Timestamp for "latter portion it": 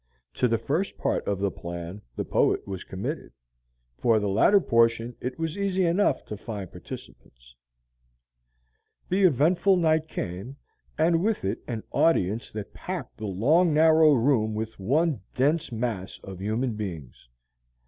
4.29-5.37